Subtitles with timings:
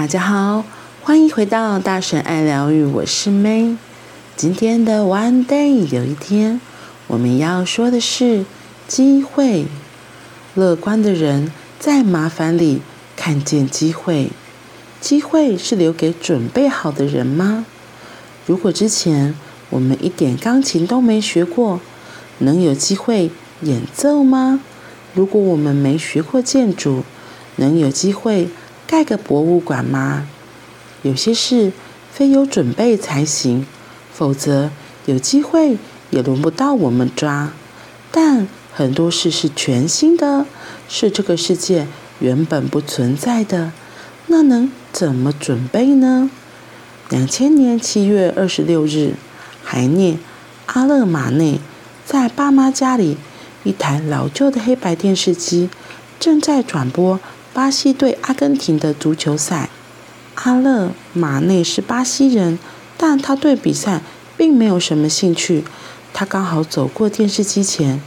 [0.00, 0.64] 大家好，
[1.02, 3.76] 欢迎回到大神爱疗愈，我是 May。
[4.34, 6.58] 今天的 One Day 有一天，
[7.06, 8.46] 我们要说的是
[8.88, 9.66] 机会。
[10.54, 12.80] 乐观的人在麻烦里
[13.14, 14.30] 看见机会，
[15.02, 17.66] 机会是留给准备好的人吗？
[18.46, 19.34] 如果之前
[19.68, 21.78] 我们一点钢琴都没学过，
[22.38, 23.30] 能有机会
[23.60, 24.60] 演奏吗？
[25.12, 27.04] 如果我们没学过建筑，
[27.56, 28.48] 能有机会
[28.90, 30.26] 盖个博物馆吗？
[31.02, 31.70] 有些事
[32.12, 33.64] 非有准备才行，
[34.12, 34.72] 否则
[35.06, 35.78] 有机会
[36.10, 37.52] 也轮不到我们抓。
[38.10, 40.44] 但很多事是全新的，
[40.88, 41.86] 是这个世界
[42.18, 43.70] 原本不存在的，
[44.26, 46.28] 那能怎么准备呢？
[47.10, 49.14] 两千年七月二十六日，
[49.62, 50.14] 海涅·
[50.66, 51.60] 阿勒马内
[52.04, 53.16] 在爸妈家里，
[53.62, 55.70] 一台老旧的黑白电视机
[56.18, 57.20] 正在转播。
[57.52, 59.70] 巴西对阿根廷的足球赛，
[60.36, 62.58] 阿勒马内是巴西人，
[62.96, 64.02] 但他对比赛
[64.36, 65.64] 并没有什么兴趣。
[66.12, 68.00] 他刚好走过电视机前，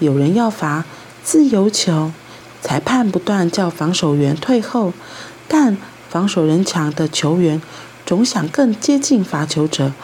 [0.00, 0.84] 有人要罚
[1.24, 2.12] 自由球，
[2.60, 4.92] 裁判不断叫防守员退后，
[5.48, 5.78] 但
[6.10, 7.62] 防守人墙的球员
[8.04, 9.94] 总想更接近罚球者，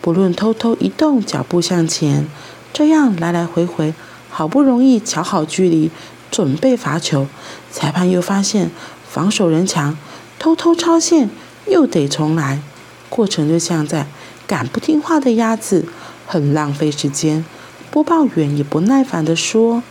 [0.00, 2.26] 不论偷偷移动脚步向前，
[2.72, 3.92] 这样来来回回，
[4.30, 5.90] 好不容易瞧好距离。
[6.30, 7.26] 准备罚球，
[7.70, 8.70] 裁判又发现
[9.08, 9.96] 防守人墙
[10.38, 11.30] 偷偷超线，
[11.66, 12.60] 又得重来。
[13.08, 14.06] 过程就像在
[14.46, 15.86] 赶不听话的鸭子，
[16.26, 17.44] 很浪费时间。
[17.90, 19.82] 播报员也不耐烦地说：“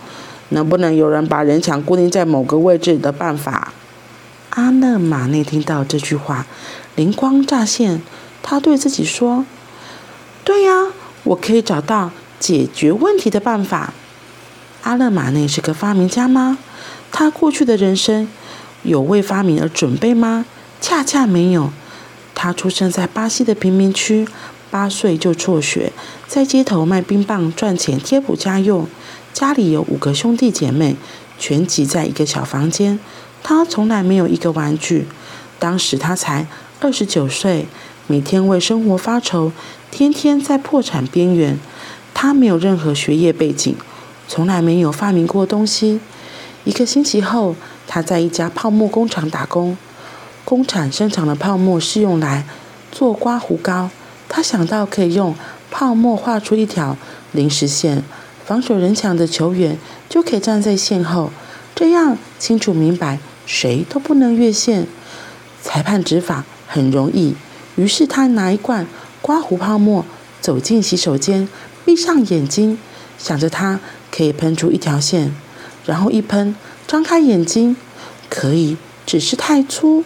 [0.50, 3.73] 能不能有人把人墙固定在某个位置的办法？”
[4.52, 6.45] 阿勒马内听到这句话，
[6.95, 8.02] 灵光乍现，
[8.44, 9.45] 他对自己说
[10.45, 10.92] ：“对呀，
[11.23, 13.94] 我可以找到解决问题的办法。”
[14.86, 16.59] 阿勒马内是个发明家吗？
[17.11, 18.28] 他过去的人生
[18.83, 20.45] 有为发明而准备吗？
[20.80, 21.72] 恰恰没有。
[22.36, 24.27] 他出生在巴西的贫民区，
[24.70, 25.92] 八岁就辍学，
[26.27, 28.87] 在街头卖冰棒赚钱贴补家用。
[29.33, 30.95] 家里有五个兄弟姐妹，
[31.39, 32.99] 全挤在一个小房间。
[33.42, 35.08] 他从来没有一个玩具。
[35.58, 36.45] 当时他才
[36.80, 37.65] 二十九岁，
[38.05, 39.52] 每天为生活发愁，
[39.89, 41.58] 天天在破产边缘。
[42.14, 43.76] 他没有任何学业背景。
[44.27, 45.99] 从来没有发明过东西。
[46.63, 47.55] 一个星期后，
[47.87, 49.77] 他在一家泡沫工厂打工。
[50.43, 52.45] 工厂生产的泡沫是用来
[52.91, 53.89] 做刮胡膏。
[54.27, 55.36] 他想到可以用
[55.69, 56.97] 泡沫画出一条
[57.31, 58.03] 临时线，
[58.45, 59.77] 防守人墙的球员
[60.09, 61.31] 就可以站在线后，
[61.75, 64.87] 这样清楚明白谁都不能越线。
[65.61, 67.36] 裁判执法很容易，
[67.75, 68.87] 于是他拿一罐
[69.21, 70.05] 刮胡泡沫
[70.42, 71.47] 走进洗手间，
[71.83, 72.77] 闭上眼睛，
[73.17, 73.80] 想着他。
[74.15, 75.36] 可以喷出一条线，
[75.86, 76.55] 然后一喷，
[76.87, 77.76] 张开眼睛，
[78.30, 80.05] 可以，只是太粗。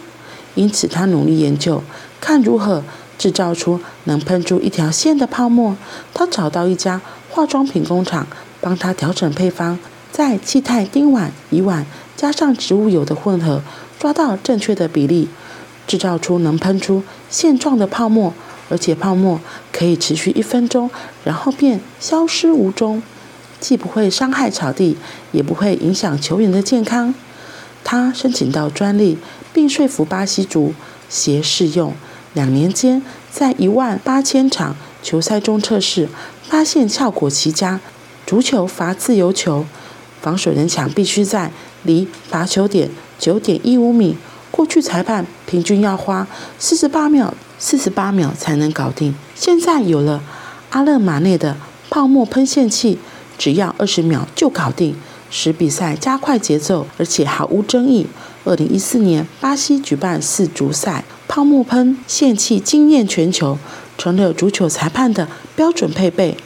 [0.56, 1.82] 因此，他努力研究，
[2.20, 2.82] 看如何
[3.16, 5.76] 制造出能喷出一条线的泡沫。
[6.12, 8.26] 他找到一家化妆品工厂，
[8.60, 9.78] 帮他调整配方，
[10.10, 11.84] 在气态丁烷、乙烷
[12.16, 13.62] 加上植物油的混合，
[14.00, 15.28] 抓到正确的比例，
[15.86, 18.34] 制造出能喷出线状的泡沫，
[18.68, 19.40] 而且泡沫
[19.72, 20.90] 可以持续一分钟，
[21.22, 23.00] 然后便消失无踪。
[23.60, 24.96] 既不会伤害草地，
[25.32, 27.14] 也不会影响球员的健康。
[27.84, 29.18] 他申请到专利，
[29.52, 30.74] 并说服巴西足
[31.08, 31.92] 协试用。
[32.32, 36.08] 两年间，在一万八千场球赛中测试，
[36.42, 37.80] 发现效果奇佳。
[38.26, 39.66] 足球罚自由球，
[40.20, 41.50] 防守人墙必须在
[41.82, 42.88] 离罚球点
[43.18, 44.16] 九点一五米。
[44.50, 46.26] 过去裁判平均要花
[46.58, 49.14] 四十八秒，四十八秒才能搞定。
[49.34, 50.22] 现在有了
[50.70, 51.56] 阿勒马内的
[51.88, 52.98] 泡沫喷线器。
[53.40, 54.94] 只要二十秒就搞定，
[55.30, 58.06] 使比赛加快节奏，而且毫无争议。
[58.44, 63.56] 二零一四年，巴西举办世足赛，泡沫喷线器惊艳全球，
[63.96, 66.36] 成了足球裁判的标准配备。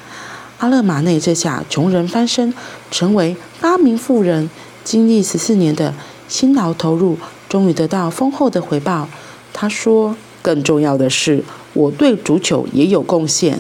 [0.59, 2.54] 阿勒马内这下穷人翻身，
[2.93, 4.48] 成为发明富人，
[4.84, 5.92] 经历十四年的
[6.28, 7.18] 辛劳投入，
[7.48, 9.09] 终于得到丰厚的回报。
[9.53, 11.42] 他说：“更重要的是，
[11.72, 13.59] 我对足球也有贡献。”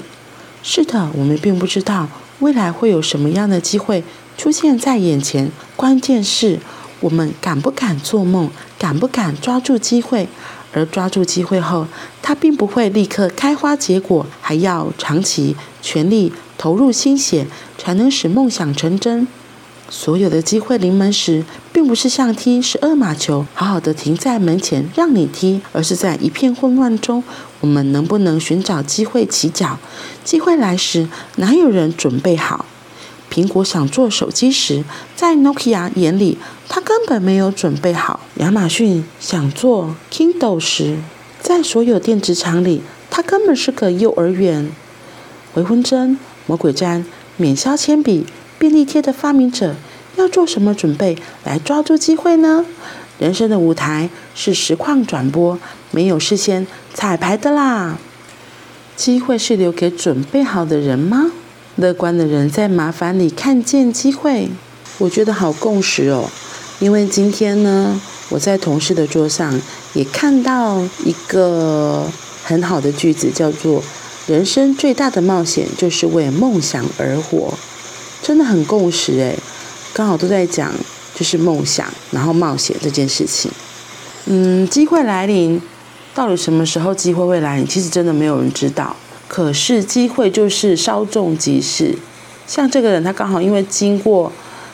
[0.62, 2.06] 是的，我们并不知道。
[2.40, 4.04] 未来会有什么样的机会
[4.36, 5.50] 出现在眼前？
[5.76, 6.58] 关键是
[7.00, 10.28] 我们敢不敢做梦，敢不敢抓住机会。
[10.76, 11.86] 而抓住机会后，
[12.20, 17.46] 它并不会立刻开花结果，还要长期全力投入心血，
[17.78, 19.28] 才能使梦想成真。
[19.90, 27.22] 所有的机会临门时，并不是像踢十二码球，好好的停在门前让你踢，而是在一片混乱中，
[27.60, 29.78] 我们能不能寻找机会起脚？
[30.24, 32.64] 机会来时，哪有人准备好？
[33.30, 34.84] 苹果想做手机时，
[35.16, 36.38] 在 Nokia 眼里
[36.68, 38.20] 他根本没有准备好。
[38.36, 40.98] 亚马逊想做 Kindle 时，
[41.40, 44.70] 在所有电子厂里，他根本是个幼儿园。
[45.52, 47.04] 回魂针、魔鬼毡、
[47.36, 48.26] 免削铅笔、
[48.58, 49.74] 便利贴的发明者，
[50.16, 52.64] 要做什么准备来抓住机会呢？
[53.18, 55.58] 人生的舞台是实况转播，
[55.90, 57.98] 没有事先彩排的啦。
[58.96, 61.32] 机会是留给准备好的人吗？
[61.76, 64.48] 乐观的人在麻烦里看见机会，
[64.98, 66.30] 我觉得好共识哦。
[66.78, 69.60] 因为今天呢，我在同事的桌上
[69.94, 72.08] 也看到一个
[72.44, 73.82] 很好的句子，叫做
[74.26, 77.54] “人生最大的冒险就是为梦想而活”，
[78.24, 79.38] 真的很共识诶。
[79.92, 80.72] 刚好都在讲
[81.14, 83.50] 就是梦想，然后冒险这件事情。
[84.24, 85.60] 嗯，机会来临，
[86.14, 87.68] 到底什么时候机会会来临？
[87.68, 88.96] 其实真的没有人知道。
[89.28, 91.94] 可是机会就是稍纵即逝。
[92.46, 94.32] 像这个人，他刚好因为经过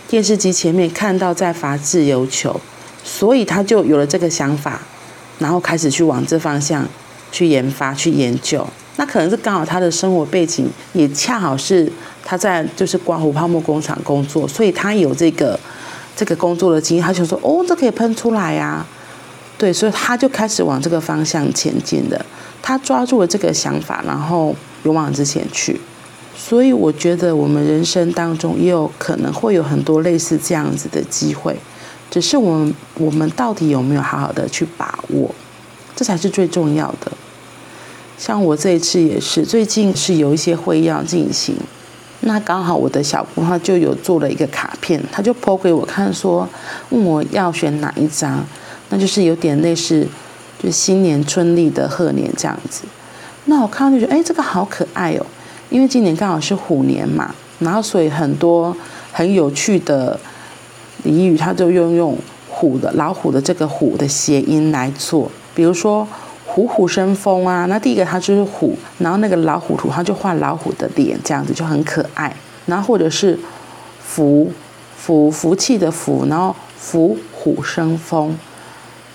[0.09, 2.61] 电视机前面看到在罚自由球，
[3.03, 4.81] 所以他就有了这个想法，
[5.41, 6.87] 然后开始去往这方向
[7.33, 8.65] 去研发、去研究。
[8.97, 11.93] 那可能是刚好他的生活背景也恰好是。
[12.25, 15.59] 他在就是刮胡泡沫工厂工作，所以他有这个
[16.15, 17.05] 这个工作的经验。
[17.05, 18.87] 他就说：“哦，这可以喷出来呀、啊。”
[19.59, 22.25] 对，所以他就开始往这个方向前进的。
[22.63, 25.79] 他抓住了这个想法，然后勇往直前去。
[26.37, 31.55] 所以我觉得我们人生当中也有可能会有很多类似这样子的机会，
[32.11, 35.35] 只是我们我们到底有没有好好的去把握，
[35.95, 37.13] 这才是最重要的。
[38.17, 41.55] 像我这一次也是，最近是有一些会议要进行。
[42.21, 46.49] 那刚好我的小姑她就有做了一个卡片，她就 po 给我看，说
[46.91, 48.45] 问我要选哪一张，
[48.91, 50.07] 那就是有点类似，
[50.63, 52.83] 就新年春丽的贺年这样子。
[53.47, 55.27] 那我看到就觉得，哎，这个好可爱哦，
[55.71, 58.77] 因为今年刚好是虎年嘛，然后所以很多
[59.13, 60.19] 很有趣的
[61.05, 62.19] 俚语，它就用用
[62.49, 66.07] 虎的老虎的这个虎的谐音来做，比如说。
[66.61, 72.35] 虎虎生风啊，那第一个它就是虎，然后那个老虎图它就画老虎的脸，这样子就很可爱。
[72.67, 73.39] 然后或者是
[74.05, 74.51] 福
[74.97, 78.37] 福福气的福，然后虎虎生风，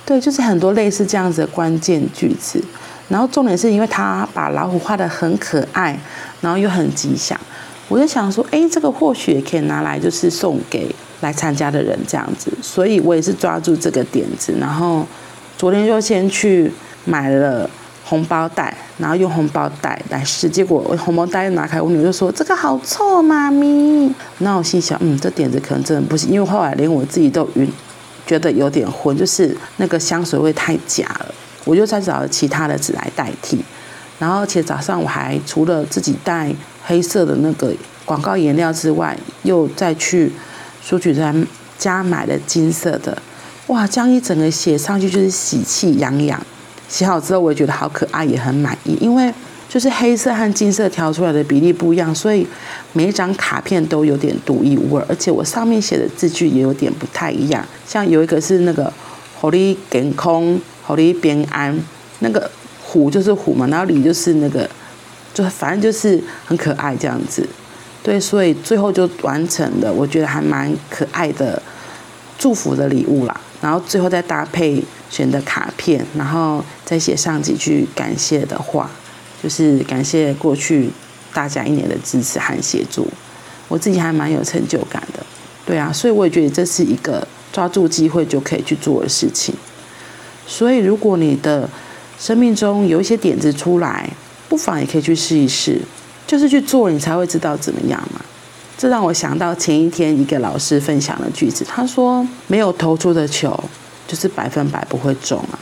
[0.06, 2.64] 对，就是很多类似这样子的关键句子。
[3.10, 6.00] 然后重点是因为他把老虎画得很可爱，
[6.42, 7.40] 然后又很吉祥，
[7.88, 12.52] 我就想说，哎，这个或许也可以拿来就是送给来参加的人这样子。
[12.62, 15.06] 所以我也是抓住这个点子，然后
[15.58, 16.72] 昨天就先去。
[17.06, 17.70] 买了
[18.04, 27.68] 红包袋，然后用红包袋来试，结果红包袋拿开，我女儿就说：“这个好臭，妈咪。”那我心想：“嗯，这点子可能真的不行，因为后来连我自己都晕，
[28.28, 31.34] 觉得有点混，就是那个香水味太假了。”
[31.66, 33.64] 我就再找了其他的纸来代替。
[34.20, 36.54] 然后，而且早上我还除了自己带
[36.86, 37.74] 黑色的那个
[38.06, 40.32] 广告颜料之外，又再去
[40.82, 41.34] 书局在
[41.80, 43.18] 家买了金色的。
[43.68, 46.40] 哇，这样一整个写上去就是喜气洋洋。
[46.88, 48.98] 写好之后，我也觉得好可爱，也很满意。
[49.02, 49.34] 因为
[49.68, 52.48] 就是黑色和金色调出来的比例不一样，所以
[52.94, 55.06] 每一张卡片都有点独一无二。
[55.10, 58.92] 而且我上面写的字句也有点不太一样，像有一个是那个
[59.42, 61.78] “狐狸健康，狐狸平安”，
[62.20, 62.50] 那个
[62.84, 64.70] 虎就是虎嘛，然后里就是那个，
[65.34, 67.46] 就反正就是很可爱这样子。
[68.04, 71.60] 对，所以最后就完成了，我觉得还蛮可爱的
[72.38, 73.42] 祝福的礼物啦。
[73.66, 74.80] 然后最后再搭配
[75.10, 78.88] 选的卡片，然后再写上几句感谢的话，
[79.42, 80.92] 就是感谢过去
[81.34, 83.08] 大家一年的支持和协助，
[83.68, 85.26] 我自己还蛮有成就感的。
[85.66, 89.56] 对啊，所以我也觉得这是一个抓住机会就可以去做的事情。
[90.46, 91.68] 所以如果你的
[92.20, 94.08] 生命中有一些点子出来，
[94.48, 95.82] 不妨也可以去试一试，
[96.28, 98.22] 就是去做，你才会知道怎么样嘛。
[98.78, 103.58] 这让我想到前一天一个老师分享的句子，他说：“没有投出的球，
[104.06, 105.58] 就是百分百不会中啊！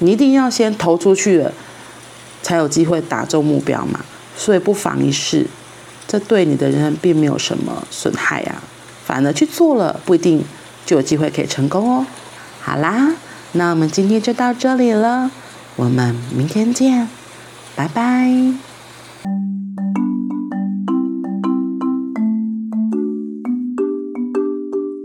[0.00, 1.52] 你一定要先投出去了，
[2.42, 4.00] 才有机会打中目标嘛。
[4.36, 5.46] 所以不妨一试，
[6.06, 8.62] 这对你的人生并没有什么损害啊，
[9.06, 10.44] 反而去做了，不一定
[10.84, 12.06] 就有机会可以成功哦。
[12.60, 13.14] 好啦，
[13.52, 15.30] 那我们今天就到这里了，
[15.76, 17.08] 我们明天见，
[17.74, 18.52] 拜拜。”